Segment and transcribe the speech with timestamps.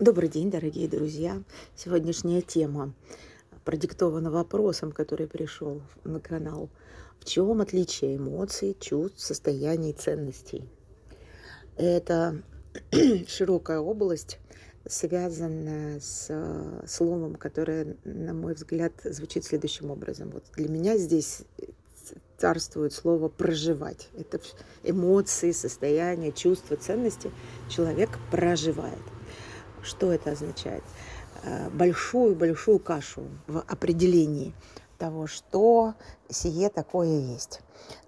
[0.00, 1.42] Добрый день, дорогие друзья.
[1.74, 2.94] Сегодняшняя тема
[3.64, 6.68] продиктована вопросом, который пришел на канал.
[7.18, 10.68] В чем отличие эмоций, чувств, состояний, ценностей?
[11.76, 12.40] Это
[13.26, 14.38] широкая область,
[14.86, 16.30] связанная с
[16.86, 20.30] словом, которое, на мой взгляд, звучит следующим образом.
[20.30, 21.40] Вот для меня здесь
[22.36, 24.10] царствует слово проживать.
[24.16, 24.40] Это
[24.84, 27.32] эмоции, состояния, чувства, ценности
[27.68, 29.02] человек проживает.
[29.82, 30.82] Что это означает?
[31.72, 34.54] Большую-большую э, кашу в определении
[34.98, 35.94] того, что
[36.28, 37.60] сие такое есть.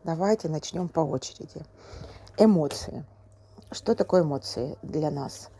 [0.04, 1.64] Давайте начнем по очереди.
[2.36, 3.04] Эмоции.
[3.70, 5.50] Что такое эмоции для нас?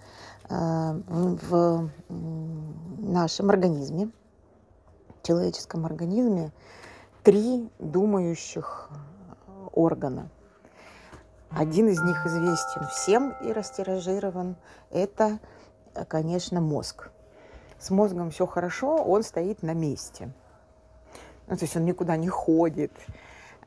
[0.49, 1.91] Э, в
[2.99, 4.11] нашем организме,
[5.23, 6.53] человеческом организме,
[7.23, 8.91] три думающих
[9.73, 10.29] органа.
[11.51, 14.57] Один из них известен всем и растиражирован.
[14.91, 15.39] Это
[16.09, 17.11] конечно, мозг.
[17.79, 20.31] С мозгом все хорошо, он стоит на месте.
[21.49, 22.93] Ну, то есть он никуда не ходит.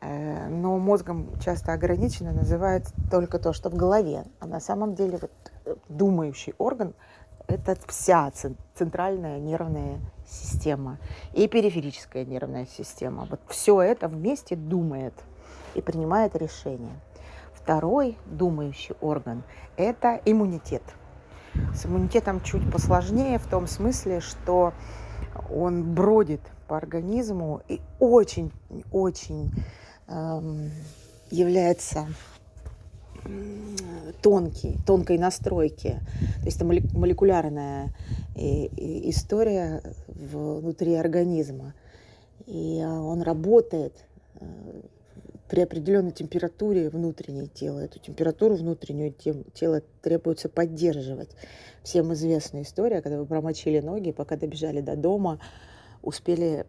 [0.02, 4.25] Э, но мозгом часто ограничено называют только то, что в голове.
[4.39, 5.31] А на самом деле вот
[5.66, 6.94] э, думающий орган–
[7.48, 8.31] это вся
[8.76, 11.00] центральная нервная система
[11.33, 13.26] и периферическая нервная система.
[13.30, 15.14] Вот все это вместе думает
[15.73, 16.94] и принимает решения.
[17.53, 19.44] Второй думающий орган–
[19.78, 20.83] это иммунитет–
[21.73, 24.73] с иммунитетом чуть посложнее в том смысле, что
[25.50, 29.52] он бродит по организму и очень-очень
[30.08, 30.72] эм,
[31.30, 32.08] является
[34.22, 36.00] тонкий, тонкой настройки.
[36.40, 37.94] То есть это молекулярная
[38.36, 41.73] история внутри организма.
[42.45, 43.94] И он работает
[44.36, 44.45] э,
[45.49, 47.80] при определенной температуре внутренней тела.
[47.80, 49.13] Эту температуру внутреннюю
[49.53, 51.30] тело требуется поддерживать.
[51.83, 55.39] Всем известная история, когда вы промочили ноги, пока добежали до дома,
[56.02, 56.66] успели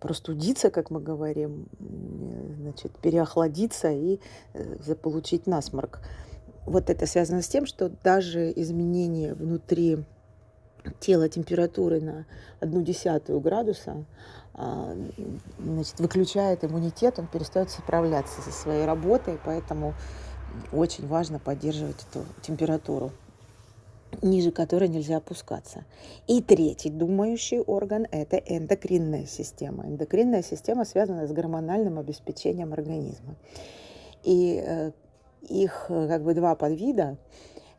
[0.00, 1.68] простудиться, как мы говорим,
[2.60, 4.18] значит, переохладиться и
[4.54, 6.00] э, заполучить насморк.
[6.64, 10.04] Вот это связано с тем, что даже изменение внутри
[11.00, 12.26] тела температуры на
[12.60, 14.04] одну десятую градуса
[14.54, 19.94] значит, выключает иммунитет, он перестает справляться со своей работой, поэтому
[20.72, 23.12] очень важно поддерживать эту температуру,
[24.20, 25.84] ниже которой нельзя опускаться.
[26.26, 29.86] И третий думающий орган– это эндокринная система.
[29.86, 33.36] Эндокринная система связана с гормональным обеспечением организма.
[34.22, 34.92] И э,
[35.48, 37.16] их э, как бы два подвида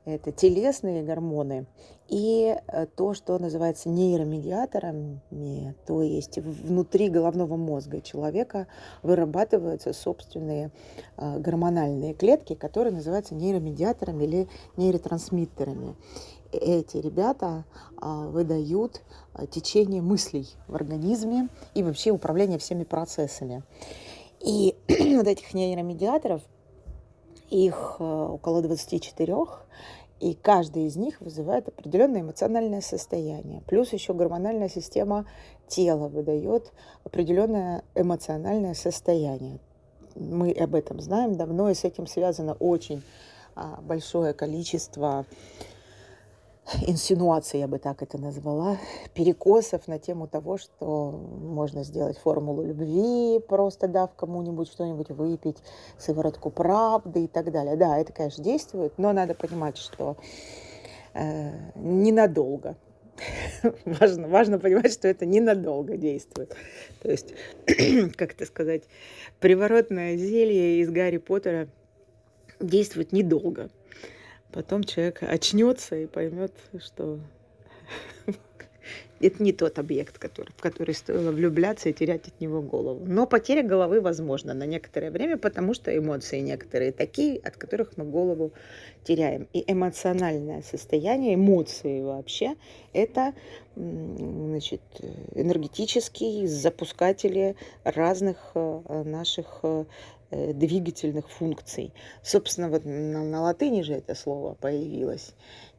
[0.05, 1.65] это телесные гормоны
[2.09, 8.67] и э, то, что называется нейромедиаторами, то есть внутри головного мозга человека
[9.01, 10.71] вырабатываются собственные
[11.17, 14.47] э, гормональные клетки, которые называются нейромедиаторами или
[14.77, 15.95] нейротрансмиттерами.
[16.51, 17.65] Эти ребята
[17.97, 19.01] а, выдают
[19.33, 23.63] э, течение мыслей в организме и вообще управление всеми процессами.
[24.39, 24.75] И
[25.15, 26.43] вот этих нейромедиаторов
[27.53, 29.35] их э, около 24,
[30.19, 33.61] и каждый из них вызывает определенное эмоциональное состояние.
[33.67, 35.25] Плюс еще гормональная система
[35.67, 36.71] тела выдает
[37.03, 39.59] определенное эмоциональное состояние.
[40.15, 43.03] Мы об этом знаем давно, и с этим связано очень
[43.55, 45.25] а, большое количество
[46.87, 48.77] инсинуаций, я бы так это назвала,
[49.13, 55.57] перекосов на тему того, что можно сделать формулу любви, просто дав кому-нибудь что-нибудь выпить,
[55.97, 57.75] сыворотку правды и так далее.
[57.75, 60.15] Да, это, конечно, действует, но надо понимать, что
[61.13, 62.75] э, ненадолго.
[63.85, 66.55] важно, важно понимать, что это ненадолго действует.
[67.01, 67.33] То есть,
[68.15, 68.83] как это сказать,
[69.39, 71.67] приворотное зелье из Гарри Поттера
[72.59, 73.69] действует недолго
[74.53, 77.19] потом человек очнется и поймет, что
[79.19, 83.03] это не тот объект, который, в который стоило влюбляться и терять от него голову.
[83.05, 88.05] Но потеря головы возможна на некоторое время, потому что эмоции некоторые такие, от которых мы
[88.05, 88.51] голову
[89.03, 89.47] теряем.
[89.53, 92.55] И эмоциональное состояние, эмоции вообще,
[92.93, 93.33] это
[93.75, 94.81] значит,
[95.33, 99.85] энергетические запускатели разных э, наших э,
[100.53, 101.93] двигательных функций.
[102.21, 105.33] Собственно, вот на, на латыни же это слово появилось.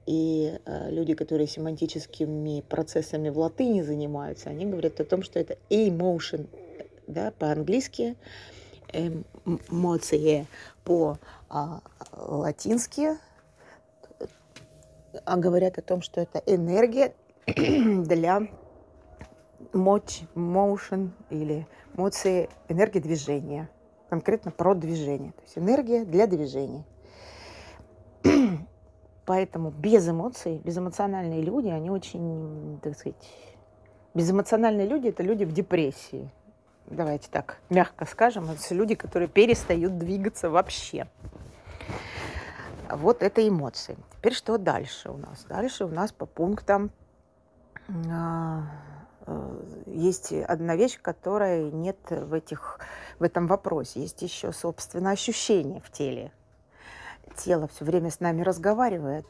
[0.06, 5.56] И э, люди, которые семантическими процессами в латыни занимаются, они говорят о том, что это
[5.70, 6.46] emotion,
[7.06, 8.16] да, по-английски,
[8.92, 10.46] эмоции
[10.84, 11.58] по-латински,
[15.24, 17.14] а говорят о том, что это энергия
[17.46, 18.42] для
[19.72, 21.66] motion или
[21.96, 23.68] эмоции, энергия движения
[24.14, 25.32] конкретно про движение.
[25.32, 26.84] То есть энергия для движения.
[29.26, 33.16] Поэтому без эмоций, безэмоциональные люди, они очень, так сказать,
[34.14, 36.30] безэмоциональные люди– это люди в депрессии.
[36.86, 41.08] Давайте так мягко скажем, это люди, которые перестают двигаться вообще.
[42.88, 43.96] Вот это эмоции.
[44.18, 45.44] Теперь что дальше у нас?
[45.48, 46.92] Дальше у нас по пунктам
[48.08, 48.62] а,
[50.04, 52.78] есть одна вещь, которой нет в, этих,
[53.18, 54.00] в этом вопросе.
[54.00, 56.32] Есть еще, собственно, ощущение в теле.
[57.36, 59.26] Тело все время с нами разговаривает,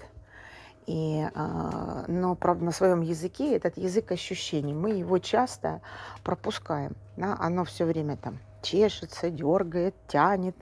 [0.86, 4.74] и, а, но, правда, на своем языке этот язык ощущений.
[4.74, 5.80] Мы его часто
[6.22, 6.94] пропускаем.
[7.16, 7.36] Да?
[7.40, 10.56] Оно все время там чешется, дергает, тянет,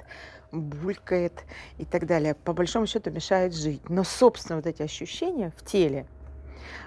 [0.53, 1.44] булькает
[1.79, 2.35] и так далее.
[2.35, 3.88] По большому счету мешает жить.
[3.88, 6.06] Но, собственно, вот эти ощущения в теле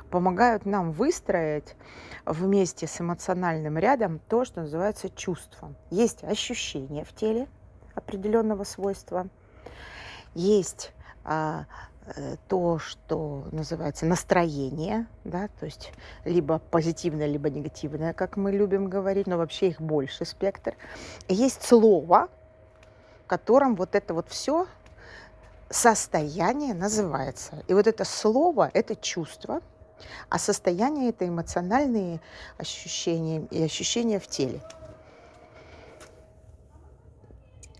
[0.10, 1.75] помогают нам выстроить
[2.25, 5.75] вместе с эмоциональным рядом то, что называется чувством.
[5.89, 7.48] Есть ощущения в теле
[7.94, 9.27] определенного свойства,
[10.33, 10.92] есть
[11.24, 11.66] а,
[12.16, 15.94] э, то, что называется настроение, да, то есть
[16.25, 20.75] либо позитивное, либо негативное, как мы любим говорить, но вообще их больше спектр.
[21.30, 22.30] есть слово,
[23.27, 24.68] котором вот это вот все
[25.69, 27.63] состояние называется.
[27.67, 29.62] И вот это слово, это чувство,
[30.29, 32.21] а состояние это эмоциональные
[32.57, 34.62] ощущения и ощущения в теле.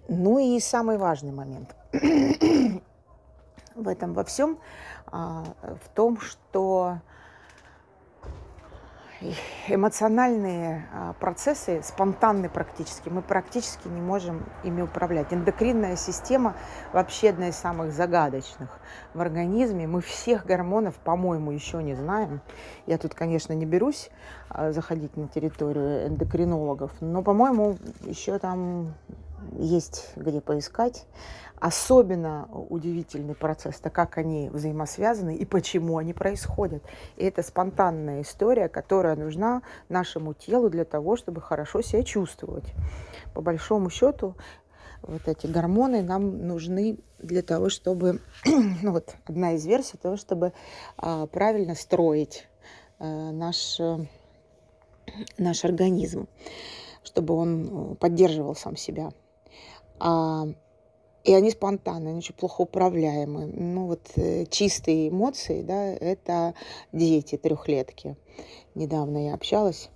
[0.08, 1.76] Ну и самый важный момент
[3.76, 4.60] в этом во всем,
[5.08, 7.00] а, в том, что
[9.68, 13.10] эмоциональные а, процессы спонтанны практически.
[13.10, 15.34] Мы практически не можем ими управлять.
[15.34, 16.56] Эндокринная система
[16.94, 18.70] вообще одна из самых загадочных
[19.14, 19.88] в организме.
[19.88, 22.42] Мы всех гормонов, по-моему, еще не знаем.
[22.86, 24.10] Я тут, конечно, не берусь
[24.50, 28.94] а, заходить на территорию эндокринологов, но, по-моему, еще там
[29.54, 31.06] есть где поискать.
[31.60, 36.84] Особенно удивительный процесс, это как они взаимосвязаны и почему они происходят.
[37.16, 42.66] И это спонтанная история, которая нужна нашему телу для того, чтобы хорошо себя чувствовать.
[43.34, 44.36] По большому счету,
[45.02, 50.51] вот эти гормоны нам нужны для того, чтобы, ну вот одна из версий того, чтобы
[50.98, 52.48] а, правильно строить
[53.00, 53.80] а, наш,
[55.38, 56.28] наш организм,
[57.04, 59.12] чтобы он э, поддерживал сам себя.
[60.00, 60.48] А,
[61.25, 63.48] и они спонтанные, они очень плохо управляемые.
[63.48, 66.54] Ну вот э, чистые эмоции, да, это
[66.94, 68.16] дети трехлетки.
[68.75, 69.89] Недавно я общалась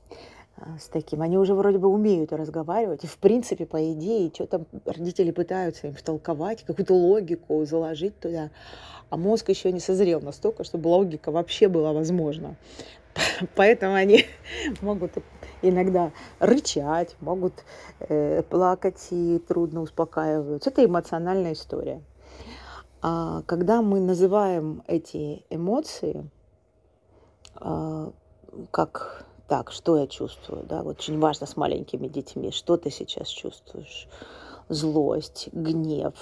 [0.58, 1.22] а, с таким.
[1.22, 3.04] Они уже вроде бы умеют разговаривать.
[3.04, 8.50] И в принципе, по идее, что-то родители пытаются им втолковать, какую-то логику заложить туда.
[9.12, 12.56] А мозг еще не созрел настолько, чтобы логика вообще была возможна.
[13.56, 14.26] Поэтому они
[14.82, 15.14] могут
[15.62, 17.54] иногда рычать, могут
[18.00, 20.70] э, плакать и трудно успокаиваются.
[20.70, 22.02] Это эмоциональная история.
[23.02, 26.30] А когда мы называем эти эмоции,
[27.56, 28.12] а,
[28.72, 33.28] как так, что я чувствую, да, вот очень важно с маленькими детьми, что ты сейчас
[33.28, 34.08] чувствуешь,
[34.70, 36.14] злость, гнев,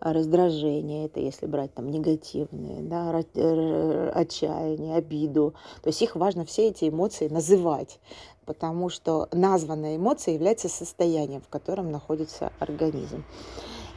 [0.00, 5.54] раздражение, это если брать там негативные, да, отчаяние, обиду.
[5.82, 8.00] То есть их важно все эти эмоции называть,
[8.44, 13.24] потому что названная эмоция является состоянием, в котором находится организм.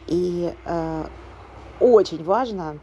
[0.08, 1.06] И э,
[1.80, 2.80] очень важно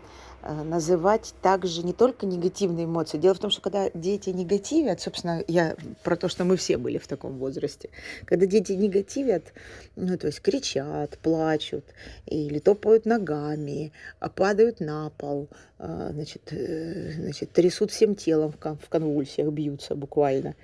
[0.64, 3.18] называть также не только негативные эмоции.
[3.18, 6.98] Дело в том, что когда дети негативят, собственно, я про то, что мы все были
[6.98, 7.90] в таком возрасте,
[8.24, 9.52] когда дети негативят,
[9.96, 11.84] ну, то есть кричат, плачут,
[12.26, 15.48] или топают ногами, а падают на пол,
[15.78, 20.54] а, значит, э, значит трясут всем телом в конвульсиях, бьются буквально,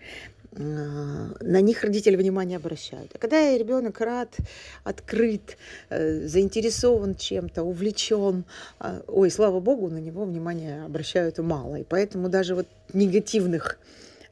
[0.52, 3.12] на них родители внимание обращают.
[3.14, 4.36] А когда ребенок рад,
[4.82, 5.56] открыт,
[5.90, 8.44] э, заинтересован чем-то, увлечен,
[8.78, 11.76] а, ой, слава богу, на него внимание обращают мало.
[11.76, 13.78] И поэтому даже вот негативных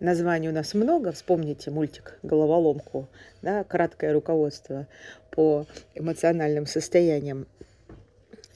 [0.01, 1.13] названий у нас много.
[1.13, 3.09] Вспомните мультик «Головоломку»,
[3.43, 4.87] да, краткое руководство
[5.31, 7.47] по эмоциональным состояниям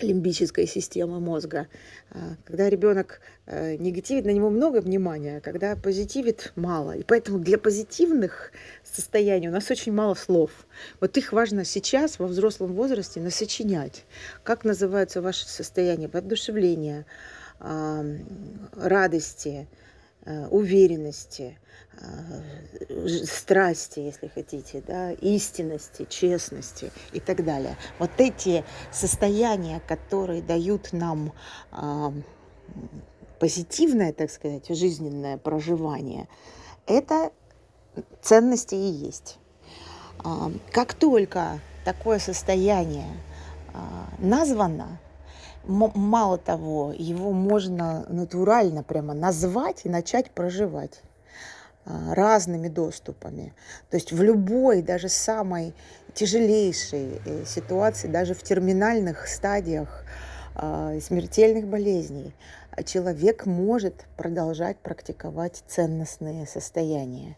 [0.02, 1.68] лимбической системы мозга.
[2.10, 6.92] А, когда ребенок э, негативит, на него много внимания, а когда позитивит мало.
[6.92, 8.52] И поэтому для позитивных
[8.84, 10.50] состояний у нас очень мало слов.
[11.00, 14.04] Вот их важно сейчас, во взрослом возрасте, насочинять.
[14.42, 16.08] Как называются ваши состояния?
[16.08, 17.06] Воодушевления,
[18.76, 19.68] радости,
[20.24, 21.58] э, уверенности,
[22.00, 22.42] Э,
[23.26, 27.76] страсти, если хотите, да, истинности, честности и так далее.
[27.98, 31.32] Вот эти состояния, которые дают нам
[31.72, 32.10] э,
[33.38, 36.28] позитивное, так сказать, жизненное проживание,
[36.86, 37.32] это
[38.20, 39.38] ценности и есть.
[40.24, 43.08] Э, как только такое состояние
[43.74, 43.78] э,
[44.18, 44.98] названо,
[45.64, 51.02] мало того, его можно натурально прямо назвать и начать проживать
[51.84, 53.54] разными доступами.
[53.90, 55.74] То есть в любой, даже самой
[56.14, 60.04] тяжелейшей э, ситуации, даже в терминальных стадиях
[60.54, 62.34] а, смертельных болезней,
[62.84, 67.36] человек может продолжать практиковать ценностные состояния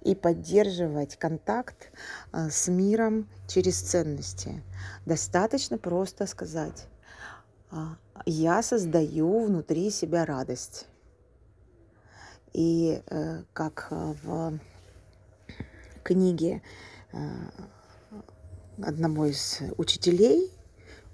[0.00, 1.90] и поддерживать контакт
[2.30, 4.62] а, с миром через ценности.
[5.06, 6.86] Достаточно просто сказать,
[7.70, 7.96] а,
[8.26, 10.86] я создаю внутри себя радость.
[12.52, 14.58] И э, как э, в
[16.02, 16.62] книге
[17.12, 17.18] э,
[18.82, 20.50] одного из учителей,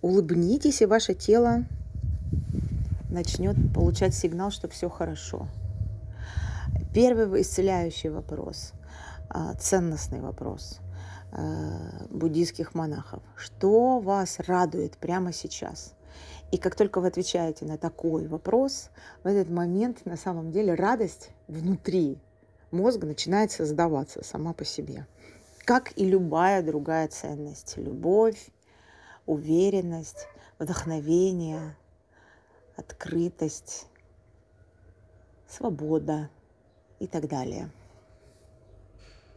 [0.03, 1.65] улыбнитесь, и ваше тело
[3.11, 5.49] начнет получать сигнал, что все хорошо.
[6.95, 8.73] Первый исцеляющий вопрос,
[9.29, 10.79] а, ценностный вопрос
[12.11, 13.23] буддийских монахов.
[13.37, 15.93] Что вас радует прямо сейчас?
[16.51, 18.91] И как только вы отвечаете на такой вопрос,
[19.23, 22.19] в этот момент на самом деле радость внутри
[22.71, 25.07] мозга начинает создаваться сама по себе.
[25.65, 27.77] Как и любая другая ценность.
[27.77, 28.49] Любовь,
[29.27, 30.27] уверенность,
[30.59, 31.77] вдохновение,
[32.77, 33.87] открытость,
[35.47, 36.31] свобода
[36.99, 37.71] и так далее.